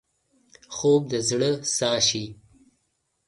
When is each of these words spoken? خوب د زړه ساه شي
خوب 0.75 1.01
د 1.11 1.13
زړه 1.29 1.51
ساه 1.75 1.99
شي 2.07 2.25